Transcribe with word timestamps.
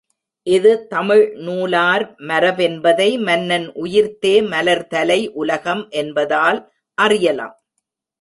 இது 0.47 0.69
தமிழ் 0.87 1.25
நூலார் 1.39 2.05
மரபென்பதை 2.29 3.07
மன்னன் 3.27 3.67
உயிர்த்தே 3.83 4.33
மலர்தலை 4.53 5.19
உலகம் 5.41 5.83
என்பதால் 6.01 6.59
அறியலாம். 6.97 7.55